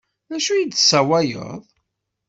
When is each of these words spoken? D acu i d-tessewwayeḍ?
D 0.31 0.33
acu 0.37 0.53
i 0.55 0.63
d-tessewwayeḍ? 0.65 1.63